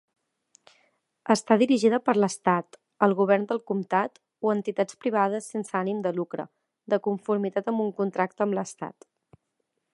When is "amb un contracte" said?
7.75-8.47